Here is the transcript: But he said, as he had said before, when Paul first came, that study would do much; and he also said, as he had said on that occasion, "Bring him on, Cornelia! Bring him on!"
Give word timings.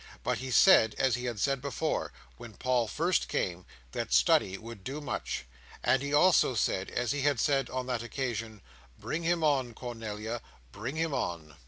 But 0.23 0.39
he 0.39 0.49
said, 0.49 0.95
as 0.97 1.13
he 1.13 1.25
had 1.25 1.39
said 1.39 1.61
before, 1.61 2.11
when 2.37 2.55
Paul 2.55 2.87
first 2.87 3.27
came, 3.27 3.67
that 3.91 4.11
study 4.11 4.57
would 4.57 4.83
do 4.83 4.99
much; 4.99 5.45
and 5.83 6.01
he 6.01 6.11
also 6.11 6.55
said, 6.55 6.89
as 6.89 7.11
he 7.11 7.21
had 7.21 7.39
said 7.39 7.69
on 7.69 7.85
that 7.85 8.01
occasion, 8.01 8.63
"Bring 8.97 9.21
him 9.21 9.43
on, 9.43 9.75
Cornelia! 9.75 10.41
Bring 10.71 10.95
him 10.95 11.13
on!" 11.13 11.55